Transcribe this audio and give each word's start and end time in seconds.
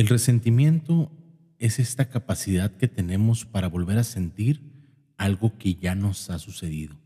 El 0.00 0.08
resentimiento 0.08 1.12
es 1.58 1.78
esta 1.78 2.08
capacidad 2.08 2.74
que 2.74 2.88
tenemos 2.88 3.44
para 3.44 3.68
volver 3.68 3.98
a 3.98 4.02
sentir 4.02 4.62
algo 5.18 5.58
que 5.58 5.74
ya 5.74 5.94
nos 5.94 6.30
ha 6.30 6.38
sucedido. 6.38 6.96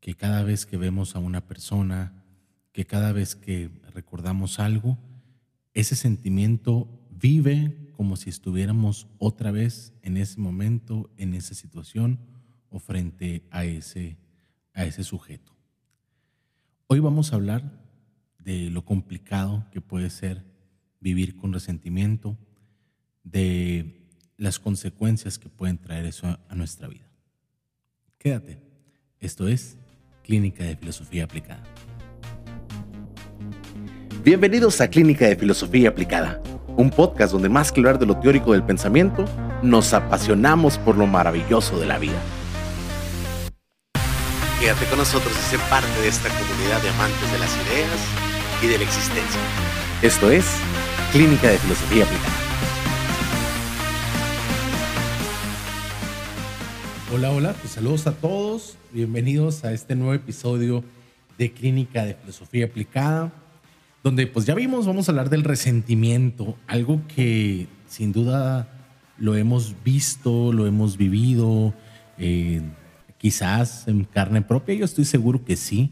Que 0.00 0.14
cada 0.14 0.42
vez 0.42 0.64
que 0.64 0.78
vemos 0.78 1.14
a 1.14 1.18
una 1.18 1.46
persona, 1.46 2.24
que 2.72 2.86
cada 2.86 3.12
vez 3.12 3.36
que 3.36 3.70
recordamos 3.92 4.58
algo, 4.58 4.96
ese 5.74 5.96
sentimiento 5.96 6.88
vive 7.10 7.92
como 7.94 8.16
si 8.16 8.30
estuviéramos 8.30 9.06
otra 9.18 9.50
vez 9.50 9.92
en 10.00 10.16
ese 10.16 10.40
momento, 10.40 11.10
en 11.18 11.34
esa 11.34 11.52
situación 11.52 12.20
o 12.70 12.78
frente 12.78 13.46
a 13.50 13.66
ese, 13.66 14.16
a 14.72 14.86
ese 14.86 15.04
sujeto. 15.04 15.54
Hoy 16.86 17.00
vamos 17.00 17.34
a 17.34 17.36
hablar 17.36 17.84
de 18.38 18.70
lo 18.70 18.86
complicado 18.86 19.66
que 19.70 19.82
puede 19.82 20.08
ser 20.08 20.49
vivir 21.00 21.36
con 21.36 21.52
resentimiento, 21.52 22.36
de 23.24 24.06
las 24.36 24.58
consecuencias 24.58 25.38
que 25.38 25.48
pueden 25.48 25.78
traer 25.78 26.06
eso 26.06 26.38
a 26.48 26.54
nuestra 26.54 26.88
vida. 26.88 27.10
Quédate. 28.18 28.58
Esto 29.18 29.48
es 29.48 29.76
Clínica 30.22 30.64
de 30.64 30.76
Filosofía 30.76 31.24
Aplicada. 31.24 31.62
Bienvenidos 34.24 34.80
a 34.80 34.88
Clínica 34.88 35.26
de 35.26 35.36
Filosofía 35.36 35.90
Aplicada, 35.90 36.42
un 36.76 36.90
podcast 36.90 37.32
donde 37.32 37.48
más 37.48 37.72
que 37.72 37.80
hablar 37.80 37.98
de 37.98 38.06
lo 38.06 38.18
teórico 38.18 38.52
del 38.52 38.62
pensamiento, 38.62 39.24
nos 39.62 39.92
apasionamos 39.92 40.78
por 40.78 40.96
lo 40.96 41.06
maravilloso 41.06 41.78
de 41.78 41.86
la 41.86 41.98
vida. 41.98 42.20
Quédate 44.58 44.84
con 44.86 44.98
nosotros 44.98 45.32
y 45.32 45.50
sé 45.50 45.58
parte 45.70 46.00
de 46.00 46.08
esta 46.08 46.28
comunidad 46.28 46.82
de 46.82 46.88
amantes 46.90 47.32
de 47.32 47.38
las 47.38 47.54
ideas 47.56 48.00
y 48.62 48.66
de 48.66 48.78
la 48.78 48.84
existencia. 48.84 49.40
Esto 50.02 50.30
es 50.30 50.44
Clínica 51.12 51.48
de 51.48 51.58
Filosofía 51.58 52.04
Aplicada. 52.04 52.34
Hola, 57.12 57.32
hola, 57.32 57.52
pues 57.54 57.72
saludos 57.72 58.06
a 58.06 58.12
todos. 58.12 58.76
Bienvenidos 58.92 59.64
a 59.64 59.72
este 59.72 59.96
nuevo 59.96 60.14
episodio 60.14 60.84
de 61.36 61.50
Clínica 61.50 62.04
de 62.04 62.14
Filosofía 62.14 62.66
Aplicada, 62.66 63.32
donde 64.04 64.28
pues 64.28 64.46
ya 64.46 64.54
vimos, 64.54 64.86
vamos 64.86 65.08
a 65.08 65.10
hablar 65.10 65.30
del 65.30 65.42
resentimiento, 65.42 66.56
algo 66.68 67.02
que 67.12 67.66
sin 67.88 68.12
duda 68.12 68.68
lo 69.18 69.34
hemos 69.34 69.74
visto, 69.82 70.52
lo 70.52 70.68
hemos 70.68 70.96
vivido, 70.96 71.74
eh, 72.18 72.62
quizás 73.18 73.88
en 73.88 74.04
carne 74.04 74.42
propia, 74.42 74.76
yo 74.76 74.84
estoy 74.84 75.04
seguro 75.04 75.44
que 75.44 75.56
sí, 75.56 75.90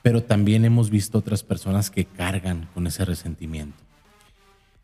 pero 0.00 0.22
también 0.22 0.64
hemos 0.64 0.88
visto 0.88 1.18
otras 1.18 1.42
personas 1.42 1.90
que 1.90 2.06
cargan 2.06 2.70
con 2.72 2.86
ese 2.86 3.04
resentimiento. 3.04 3.89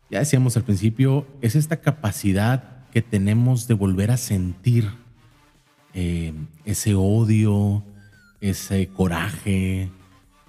Ya 0.09 0.19
decíamos 0.19 0.55
al 0.55 0.63
principio, 0.63 1.27
es 1.41 1.55
esta 1.55 1.77
capacidad 1.77 2.87
que 2.91 3.01
tenemos 3.01 3.67
de 3.67 3.73
volver 3.73 4.11
a 4.11 4.17
sentir 4.17 4.89
eh, 5.93 6.33
ese 6.63 6.95
odio, 6.95 7.83
ese 8.39 8.87
coraje, 8.87 9.89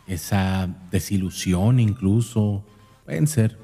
esa 0.06 0.68
desilusión 0.90 1.80
incluso, 1.80 2.64
pueden 3.04 3.26
ser 3.26 3.58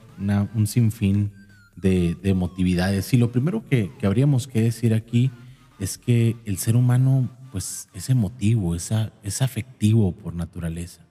un 0.54 0.66
sinfín 0.66 1.32
de, 1.76 2.16
de, 2.20 2.30
emotividades. 2.30 3.12
Y 3.14 3.16
lo 3.16 3.30
primero 3.30 3.64
que, 3.68 3.92
habríamos 4.02 4.48
que 4.48 4.62
decir 4.62 4.94
aquí 4.94 5.30
es 5.78 5.98
que 5.98 6.36
el 6.44 6.58
ser 6.58 6.76
humano 6.76 7.28
pues, 7.52 7.88
es 7.94 8.10
emotivo, 8.10 8.74
es 8.74 9.42
afectivo 9.42 10.12
por 10.12 10.34
naturaleza. 10.34 11.02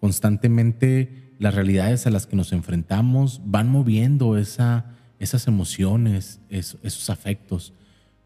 Constantemente 0.00 1.25
las 1.38 1.54
realidades 1.54 2.06
a 2.06 2.10
las 2.10 2.26
que 2.26 2.36
nos 2.36 2.52
enfrentamos 2.52 3.40
van 3.44 3.68
moviendo 3.68 4.38
esa, 4.38 4.86
esas 5.18 5.46
emociones, 5.46 6.40
esos 6.50 7.10
afectos. 7.10 7.72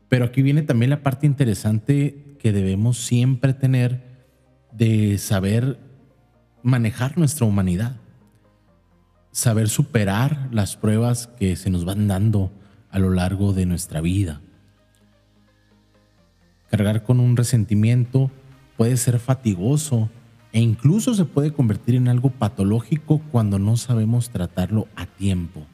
Pero 0.09 0.25
aquí 0.25 0.43
viene 0.43 0.63
también 0.63 0.91
la 0.91 1.03
parte 1.03 1.27
interesante 1.27 2.37
que 2.39 2.53
debemos 2.53 2.99
siempre 2.99 3.55
tener 3.55 4.03
de 4.73 5.19
saber 5.19 5.79
manejar 6.63 7.19
nuestra 7.19 7.47
humanidad, 7.47 7.97
saber 9.33 9.69
superar 9.69 10.49
las 10.53 10.77
pruebas 10.77 11.27
que 11.27 11.57
se 11.57 11.71
nos 11.71 11.85
van 11.85 12.09
dando 12.09 12.53
a 12.91 12.99
lo 12.99 13.11
largo 13.11 13.53
de 13.53 13.67
nuestra 13.67 14.01
vida. 14.01 14.41
Cargar 16.71 17.03
con 17.03 17.21
un 17.21 17.37
resentimiento 17.37 18.31
puede 18.77 18.97
ser 18.97 19.19
fatigoso 19.19 20.09
e 20.53 20.61
incluso 20.61 21.15
se 21.15 21.25
puede 21.25 21.53
convertir 21.53 21.95
en 21.95 22.09
algo 22.09 22.31
patológico 22.31 23.21
cuando 23.31 23.59
no 23.59 23.77
sabemos 23.77 24.31
tratarlo 24.31 24.89
a 24.97 25.07
tiempo. 25.07 25.67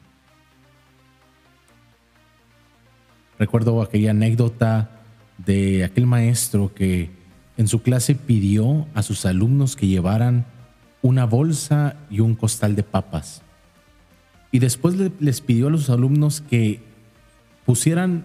Recuerdo 3.38 3.82
aquella 3.82 4.12
anécdota 4.12 4.90
de 5.38 5.84
aquel 5.84 6.06
maestro 6.06 6.74
que 6.74 7.10
en 7.56 7.68
su 7.68 7.82
clase 7.82 8.14
pidió 8.14 8.86
a 8.94 9.02
sus 9.02 9.26
alumnos 9.26 9.76
que 9.76 9.86
llevaran 9.86 10.46
una 11.02 11.24
bolsa 11.24 11.96
y 12.10 12.20
un 12.20 12.34
costal 12.34 12.76
de 12.76 12.82
papas. 12.82 13.42
Y 14.50 14.58
después 14.58 14.96
les 15.20 15.40
pidió 15.40 15.68
a 15.68 15.70
los 15.70 15.90
alumnos 15.90 16.40
que 16.40 16.82
pusieran 17.64 18.24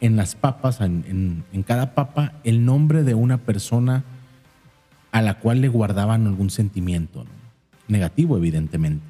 en 0.00 0.16
las 0.16 0.34
papas, 0.34 0.80
en, 0.80 1.44
cada 1.66 1.94
papa, 1.94 2.34
el 2.44 2.64
nombre 2.64 3.02
de 3.02 3.14
una 3.14 3.38
persona 3.38 4.04
a 5.16 5.22
la 5.22 5.38
cual 5.38 5.62
le 5.62 5.68
guardaban 5.68 6.26
algún 6.26 6.50
sentimiento, 6.50 7.24
negativo 7.88 8.36
evidentemente. 8.36 9.02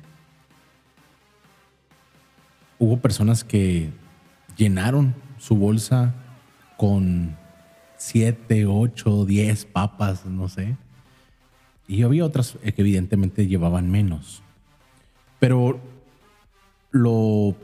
Hubo 2.79 3.01
personas 3.01 3.43
que 3.43 3.91
llenaron 4.57 5.17
su 5.37 5.57
bolsa 5.57 6.15
con 6.77 7.37
siete, 7.97 8.67
ocho, 8.67 9.25
diez 9.25 9.65
papas, 9.65 10.25
no 10.27 10.49
sé. 10.49 10.77
Y 11.89 12.05
había 12.05 12.25
otras 12.25 12.57
que 12.63 12.83
evidentemente 12.83 13.49
llevaban 13.49 13.91
menos. 13.91 14.45
Pero 15.41 15.81
lo 16.93 17.57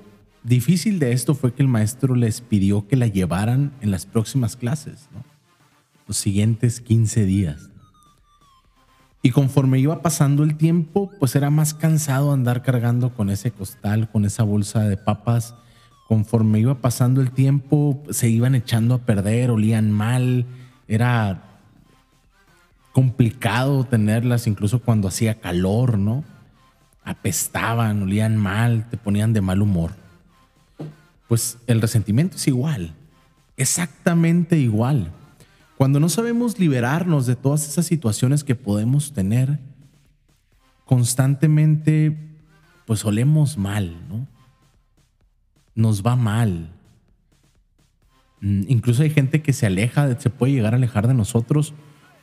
difícil 0.42 0.98
de 0.98 1.12
esto 1.12 1.36
fue 1.36 1.54
que 1.54 1.62
el 1.62 1.68
maestro 1.68 2.16
les 2.16 2.40
pidió 2.40 2.88
que 2.88 2.96
la 2.96 3.06
llevaran 3.06 3.70
en 3.82 3.92
las 3.92 4.04
próximas 4.04 4.56
clases, 4.56 5.08
los 6.08 6.16
siguientes 6.16 6.80
15 6.80 7.24
días. 7.24 7.71
Y 9.22 9.30
conforme 9.30 9.78
iba 9.78 10.02
pasando 10.02 10.42
el 10.42 10.56
tiempo, 10.56 11.12
pues 11.20 11.36
era 11.36 11.48
más 11.48 11.74
cansado 11.74 12.32
andar 12.32 12.62
cargando 12.62 13.14
con 13.14 13.30
ese 13.30 13.52
costal, 13.52 14.10
con 14.10 14.24
esa 14.24 14.42
bolsa 14.42 14.80
de 14.80 14.96
papas. 14.96 15.54
Conforme 16.08 16.58
iba 16.58 16.74
pasando 16.80 17.20
el 17.20 17.30
tiempo, 17.30 18.02
se 18.10 18.28
iban 18.28 18.56
echando 18.56 18.96
a 18.96 18.98
perder, 18.98 19.52
olían 19.52 19.92
mal. 19.92 20.44
Era 20.88 21.44
complicado 22.92 23.84
tenerlas, 23.84 24.48
incluso 24.48 24.80
cuando 24.80 25.06
hacía 25.06 25.40
calor, 25.40 25.98
¿no? 25.98 26.24
Apestaban, 27.04 28.02
olían 28.02 28.36
mal, 28.36 28.88
te 28.90 28.96
ponían 28.96 29.32
de 29.32 29.40
mal 29.40 29.62
humor. 29.62 29.92
Pues 31.28 31.58
el 31.68 31.80
resentimiento 31.80 32.36
es 32.36 32.48
igual, 32.48 32.92
exactamente 33.56 34.58
igual. 34.58 35.12
Cuando 35.82 35.98
no 35.98 36.08
sabemos 36.08 36.60
liberarnos 36.60 37.26
de 37.26 37.34
todas 37.34 37.68
esas 37.68 37.86
situaciones 37.86 38.44
que 38.44 38.54
podemos 38.54 39.12
tener, 39.12 39.58
constantemente 40.84 42.16
pues 42.86 43.04
olemos 43.04 43.58
mal, 43.58 43.96
¿no? 44.08 44.28
Nos 45.74 46.04
va 46.04 46.14
mal. 46.14 46.70
Mm, 48.40 48.62
incluso 48.68 49.02
hay 49.02 49.10
gente 49.10 49.42
que 49.42 49.52
se 49.52 49.66
aleja, 49.66 50.20
se 50.20 50.30
puede 50.30 50.52
llegar 50.52 50.72
a 50.72 50.76
alejar 50.76 51.08
de 51.08 51.14
nosotros 51.14 51.74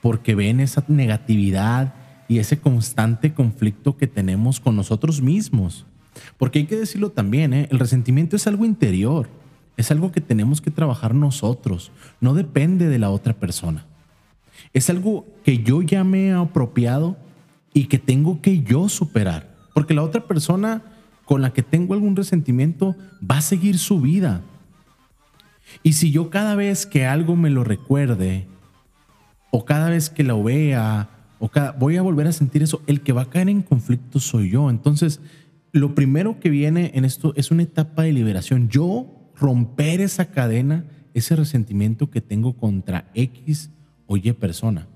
porque 0.01 0.35
ven 0.35 0.61
esa 0.61 0.85
negatividad 0.87 1.95
y 2.29 2.39
ese 2.39 2.61
constante 2.61 3.33
conflicto 3.33 3.97
que 3.97 4.07
tenemos 4.07 4.61
con 4.61 4.77
nosotros 4.77 5.21
mismos. 5.21 5.85
Porque 6.37 6.59
hay 6.59 6.65
que 6.65 6.77
decirlo 6.77 7.09
también, 7.09 7.53
¿eh? 7.53 7.67
el 7.71 7.79
resentimiento 7.79 8.38
es 8.38 8.47
algo 8.47 8.63
interior. 8.63 9.27
Es 9.79 9.91
algo 9.91 10.11
que 10.11 10.19
tenemos 10.19 10.59
que 10.59 10.71
trabajar 10.71 11.15
nosotros, 11.15 11.93
no 12.19 12.33
depende 12.33 12.89
de 12.89 12.99
la 12.99 13.11
otra 13.11 13.31
persona. 13.31 13.85
Es 14.73 14.89
algo 14.89 15.25
que 15.45 15.59
yo 15.59 15.81
ya 15.81 16.03
me 16.03 16.27
he 16.27 16.33
apropiado 16.33 17.15
y 17.73 17.85
que 17.85 17.97
tengo 17.97 18.41
que 18.41 18.61
yo 18.61 18.89
superar, 18.89 19.55
porque 19.73 19.93
la 19.93 20.03
otra 20.03 20.27
persona 20.27 20.81
con 21.23 21.41
la 21.41 21.53
que 21.53 21.63
tengo 21.63 21.93
algún 21.93 22.17
resentimiento 22.17 22.97
va 23.23 23.37
a 23.37 23.41
seguir 23.41 23.77
su 23.77 24.01
vida. 24.01 24.41
Y 25.81 25.93
si 25.93 26.11
yo 26.11 26.29
cada 26.29 26.55
vez 26.55 26.85
que 26.85 27.05
algo 27.05 27.37
me 27.37 27.49
lo 27.49 27.63
recuerde, 27.63 28.47
o 29.49 29.63
cada 29.63 29.89
vez 29.89 30.09
que 30.09 30.25
lo 30.25 30.43
vea, 30.43 31.07
o 31.39 31.49
voy 31.79 31.95
a 31.95 32.01
volver 32.01 32.27
a 32.27 32.33
sentir 32.33 32.63
eso, 32.63 32.81
el 32.85 32.99
que 32.99 33.13
va 33.13 33.21
a 33.21 33.29
caer 33.29 33.47
en 33.47 33.61
conflicto 33.61 34.19
soy 34.19 34.49
yo. 34.49 34.69
Entonces, 34.69 35.21
lo 35.71 35.95
primero 35.95 36.41
que 36.41 36.49
viene 36.49 36.91
en 36.95 37.05
esto 37.05 37.31
es 37.37 37.49
una 37.49 37.63
etapa 37.63 38.03
de 38.03 38.11
liberación. 38.11 38.67
Yo 38.67 39.19
romper 39.39 40.01
esa 40.01 40.31
cadena, 40.31 40.86
ese 41.13 41.36
resentimiento 41.36 42.09
que 42.09 42.21
tengo 42.21 42.53
contra 42.53 43.09
X 43.13 43.69
o 44.07 44.18
Y 44.18 44.31
persona. 44.33 44.88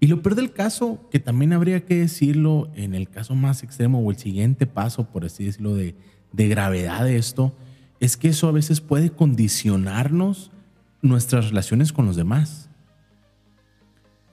Y 0.00 0.06
lo 0.06 0.22
peor 0.22 0.34
del 0.34 0.52
caso, 0.52 1.08
que 1.10 1.18
también 1.18 1.52
habría 1.52 1.84
que 1.84 1.96
decirlo 1.96 2.70
en 2.74 2.94
el 2.94 3.08
caso 3.10 3.34
más 3.34 3.62
extremo 3.62 4.00
o 4.00 4.10
el 4.10 4.16
siguiente 4.16 4.66
paso, 4.66 5.04
por 5.04 5.26
así 5.26 5.44
decirlo, 5.44 5.74
de, 5.74 5.94
de 6.32 6.48
gravedad 6.48 7.04
de 7.04 7.18
esto, 7.18 7.54
es 8.00 8.16
que 8.16 8.28
eso 8.28 8.48
a 8.48 8.52
veces 8.52 8.80
puede 8.80 9.10
condicionarnos 9.10 10.50
nuestras 11.02 11.48
relaciones 11.48 11.92
con 11.92 12.06
los 12.06 12.16
demás. 12.16 12.70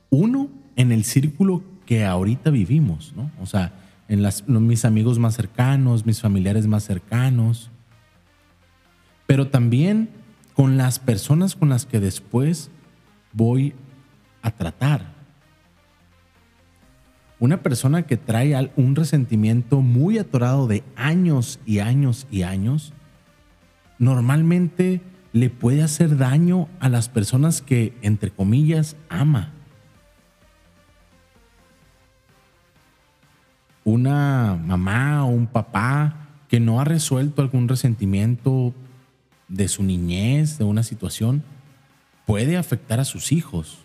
Uno, 0.10 0.50
en 0.78 0.94
el 0.94 1.04
círculo 1.04 1.64
que 1.86 2.06
ahorita 2.06 2.50
vivimos, 2.50 3.14
¿no? 3.16 3.30
O 3.42 3.46
sea, 3.46 3.74
en 4.08 4.22
las, 4.22 4.48
mis 4.48 4.86
amigos 4.86 5.20
más 5.20 5.36
cercanos, 5.36 6.06
mis 6.06 6.22
familiares 6.22 6.68
más 6.68 6.84
cercanos, 6.84 7.72
pero 9.26 9.48
también 9.48 10.10
con 10.54 10.78
las 10.78 11.00
personas 11.00 11.56
con 11.56 11.70
las 11.70 11.86
que 11.86 12.00
después 12.00 12.72
voy 13.34 13.76
a 14.42 14.52
tratar. 14.52 15.18
Una 17.40 17.62
persona 17.62 18.04
que 18.04 18.18
trae 18.18 18.72
un 18.76 18.96
resentimiento 18.96 19.82
muy 19.82 20.18
atorado 20.18 20.66
de 20.66 20.84
años 20.96 21.60
y 21.66 21.80
años 21.80 22.26
y 22.32 22.42
años, 22.42 22.94
normalmente 24.00 25.02
le 25.34 25.52
puede 25.52 25.84
hacer 25.84 26.18
daño 26.18 26.68
a 26.80 26.90
las 26.90 27.10
personas 27.10 27.62
que, 27.62 27.94
entre 28.02 28.32
comillas, 28.32 28.96
ama. 29.10 29.54
Una 33.88 34.60
mamá 34.62 35.24
o 35.24 35.28
un 35.28 35.48
papá 35.48 36.28
que 36.50 36.60
no 36.60 36.82
ha 36.82 36.84
resuelto 36.84 37.42
algún 37.42 37.70
resentimiento 37.70 38.74
de 39.48 39.70
su 39.70 39.82
niñez, 39.82 40.58
de 40.58 40.66
una 40.66 40.84
situación, 40.84 41.42
puede 42.26 42.58
afectar 42.58 43.00
a 43.00 43.06
sus 43.06 43.32
hijos. 43.32 43.78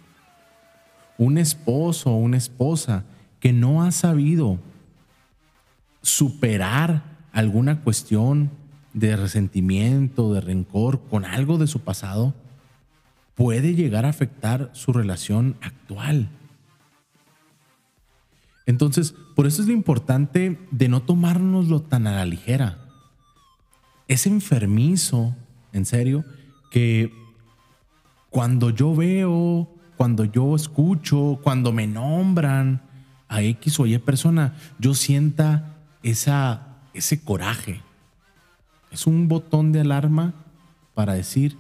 Un 1.18 1.38
esposo 1.38 2.10
o 2.10 2.16
una 2.16 2.36
esposa 2.36 3.04
que 3.38 3.52
no 3.52 3.84
ha 3.84 3.92
sabido 3.92 4.58
superar 6.02 7.04
alguna 7.30 7.82
cuestión 7.82 8.50
de 8.94 9.14
resentimiento, 9.14 10.34
de 10.34 10.40
rencor 10.40 11.00
con 11.10 11.24
algo 11.24 11.58
de 11.58 11.68
su 11.68 11.78
pasado, 11.78 12.34
puede 13.36 13.76
llegar 13.76 14.04
a 14.04 14.08
afectar 14.08 14.68
su 14.72 14.92
relación 14.92 15.54
actual. 15.60 16.28
Entonces, 18.66 19.14
por 19.34 19.46
eso 19.46 19.62
es 19.62 19.68
lo 19.68 19.74
importante 19.74 20.58
de 20.70 20.88
no 20.88 21.02
tomárnoslo 21.02 21.82
tan 21.82 22.06
a 22.06 22.12
la 22.12 22.26
ligera. 22.26 22.78
Es 24.08 24.26
enfermizo, 24.26 25.34
en 25.72 25.84
serio, 25.84 26.24
que 26.70 27.12
cuando 28.30 28.70
yo 28.70 28.94
veo, 28.94 29.68
cuando 29.96 30.24
yo 30.24 30.54
escucho, 30.56 31.38
cuando 31.42 31.72
me 31.72 31.86
nombran 31.86 32.82
a 33.28 33.42
X 33.42 33.80
o 33.80 33.86
Y 33.86 33.98
persona, 33.98 34.54
yo 34.78 34.94
sienta 34.94 35.76
esa, 36.02 36.78
ese 36.94 37.22
coraje, 37.22 37.80
es 38.90 39.06
un 39.06 39.28
botón 39.28 39.72
de 39.72 39.80
alarma 39.80 40.34
para 40.94 41.14
decir, 41.14 41.56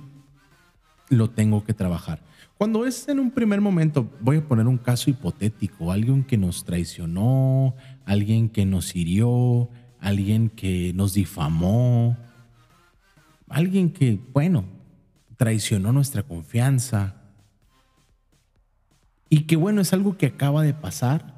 lo 1.08 1.30
tengo 1.30 1.64
que 1.64 1.74
trabajar. 1.74 2.20
Cuando 2.62 2.86
es 2.86 3.08
en 3.08 3.18
un 3.18 3.32
primer 3.32 3.60
momento, 3.60 4.08
voy 4.20 4.36
a 4.36 4.46
poner 4.46 4.68
un 4.68 4.78
caso 4.78 5.10
hipotético, 5.10 5.90
alguien 5.90 6.22
que 6.22 6.38
nos 6.38 6.64
traicionó, 6.64 7.74
alguien 8.04 8.48
que 8.48 8.64
nos 8.64 8.94
hirió, 8.94 9.68
alguien 9.98 10.48
que 10.48 10.92
nos 10.94 11.12
difamó, 11.12 12.16
alguien 13.48 13.90
que, 13.90 14.20
bueno, 14.32 14.64
traicionó 15.36 15.92
nuestra 15.92 16.22
confianza 16.22 17.16
y 19.28 19.40
que, 19.40 19.56
bueno, 19.56 19.80
es 19.80 19.92
algo 19.92 20.16
que 20.16 20.26
acaba 20.26 20.62
de 20.62 20.72
pasar. 20.72 21.34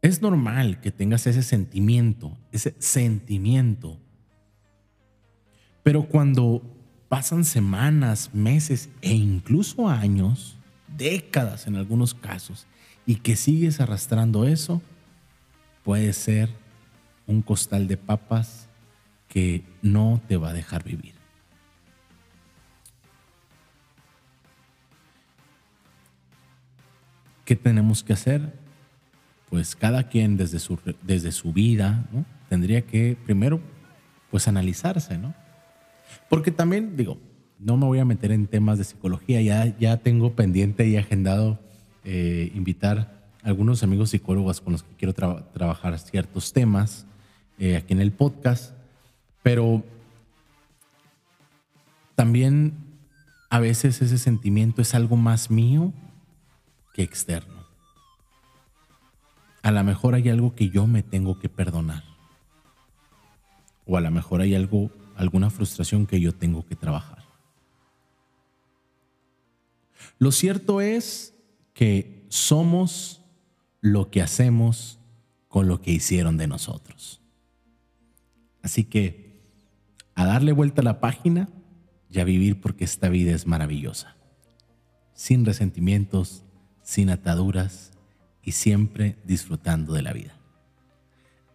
Es 0.00 0.22
normal 0.22 0.80
que 0.80 0.90
tengas 0.90 1.26
ese 1.26 1.42
sentimiento, 1.42 2.38
ese 2.52 2.74
sentimiento 2.78 3.98
pero 5.82 6.04
cuando 6.04 6.62
pasan 7.12 7.44
semanas, 7.44 8.30
meses 8.32 8.88
e 9.02 9.12
incluso 9.12 9.86
años, 9.86 10.56
décadas 10.96 11.66
en 11.66 11.76
algunos 11.76 12.14
casos, 12.14 12.66
y 13.04 13.16
que 13.16 13.36
sigues 13.36 13.82
arrastrando 13.82 14.46
eso, 14.46 14.80
puede 15.84 16.14
ser 16.14 16.48
un 17.26 17.42
costal 17.42 17.86
de 17.86 17.98
papas 17.98 18.66
que 19.28 19.62
no 19.82 20.22
te 20.26 20.38
va 20.38 20.48
a 20.48 20.52
dejar 20.54 20.84
vivir. 20.84 21.12
¿Qué 27.44 27.56
tenemos 27.56 28.02
que 28.02 28.14
hacer? 28.14 28.58
Pues 29.50 29.76
cada 29.76 30.08
quien 30.08 30.38
desde 30.38 30.58
su, 30.60 30.78
desde 31.02 31.30
su 31.30 31.52
vida 31.52 32.06
tendría 32.48 32.80
que 32.80 33.18
primero 33.26 33.60
pues 34.30 34.48
analizarse, 34.48 35.18
¿no? 35.18 35.41
Porque 36.28 36.50
también, 36.50 36.96
digo, 36.96 37.18
no 37.58 37.76
me 37.76 37.86
voy 37.86 37.98
a 37.98 38.04
meter 38.04 38.32
en 38.32 38.46
temas 38.46 38.78
de 38.78 38.84
psicología, 38.84 39.40
ya, 39.40 39.78
ya 39.78 39.98
tengo 39.98 40.34
pendiente 40.34 40.86
y 40.88 40.96
agendado 40.96 41.58
eh, 42.04 42.50
invitar 42.54 43.22
a 43.42 43.48
algunos 43.48 43.82
amigos 43.82 44.10
psicólogos 44.10 44.60
con 44.60 44.72
los 44.72 44.82
que 44.82 44.94
quiero 44.96 45.14
trabajar 45.14 45.98
ciertos 45.98 46.52
temas 46.52 47.06
eh, 47.58 47.76
aquí 47.76 47.92
en 47.92 48.00
el 48.00 48.12
podcast, 48.12 48.74
pero 49.42 49.84
también 52.14 52.74
a 53.50 53.60
veces 53.60 54.02
ese 54.02 54.18
sentimiento 54.18 54.82
es 54.82 54.94
algo 54.94 55.16
más 55.16 55.50
mío 55.50 55.92
que 56.94 57.02
externo. 57.02 57.62
A 59.62 59.70
lo 59.70 59.84
mejor 59.84 60.14
hay 60.14 60.28
algo 60.28 60.54
que 60.54 60.70
yo 60.70 60.86
me 60.86 61.02
tengo 61.02 61.38
que 61.38 61.48
perdonar. 61.48 62.02
O 63.86 63.96
a 63.96 64.00
lo 64.00 64.10
mejor 64.10 64.40
hay 64.40 64.54
algo 64.54 64.90
alguna 65.16 65.50
frustración 65.50 66.06
que 66.06 66.20
yo 66.20 66.32
tengo 66.34 66.66
que 66.66 66.76
trabajar. 66.76 67.22
Lo 70.18 70.32
cierto 70.32 70.80
es 70.80 71.34
que 71.74 72.26
somos 72.28 73.20
lo 73.80 74.10
que 74.10 74.22
hacemos 74.22 74.98
con 75.48 75.68
lo 75.68 75.80
que 75.80 75.90
hicieron 75.90 76.36
de 76.36 76.46
nosotros. 76.46 77.20
Así 78.62 78.84
que 78.84 79.40
a 80.14 80.24
darle 80.24 80.52
vuelta 80.52 80.80
a 80.82 80.84
la 80.84 81.00
página 81.00 81.48
y 82.10 82.20
a 82.20 82.24
vivir 82.24 82.60
porque 82.60 82.84
esta 82.84 83.08
vida 83.08 83.32
es 83.32 83.46
maravillosa. 83.46 84.16
Sin 85.14 85.44
resentimientos, 85.44 86.44
sin 86.82 87.10
ataduras 87.10 87.92
y 88.42 88.52
siempre 88.52 89.16
disfrutando 89.24 89.94
de 89.94 90.02
la 90.02 90.12
vida. 90.12 90.41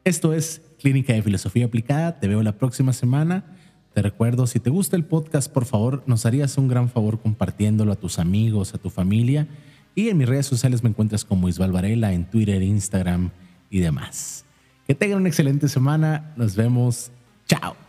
Esto 0.07 0.31
es 0.31 0.61
Clínica 0.79 1.11
de 1.11 1.21
Filosofía 1.21 1.65
Aplicada. 1.65 2.17
Te 2.17 2.29
veo 2.29 2.41
la 2.41 2.53
próxima 2.53 2.93
semana. 2.93 3.43
Te 3.93 4.01
recuerdo, 4.01 4.47
si 4.47 4.61
te 4.61 4.69
gusta 4.69 4.95
el 4.95 5.03
podcast, 5.03 5.51
por 5.51 5.65
favor, 5.65 6.01
nos 6.07 6.25
harías 6.25 6.57
un 6.57 6.69
gran 6.69 6.87
favor 6.87 7.19
compartiéndolo 7.19 7.91
a 7.91 7.97
tus 7.97 8.17
amigos, 8.17 8.73
a 8.73 8.77
tu 8.77 8.89
familia. 8.89 9.49
Y 9.95 10.07
en 10.07 10.15
mis 10.17 10.29
redes 10.29 10.45
sociales 10.45 10.81
me 10.81 10.87
encuentras 10.87 11.25
como 11.25 11.49
Isbal 11.49 11.73
Varela, 11.73 12.13
en 12.13 12.23
Twitter, 12.23 12.63
Instagram 12.63 13.31
y 13.69 13.79
demás. 13.79 14.45
Que 14.87 14.95
tengan 14.95 15.17
una 15.17 15.27
excelente 15.27 15.67
semana. 15.67 16.31
Nos 16.37 16.55
vemos. 16.55 17.11
Chao. 17.45 17.86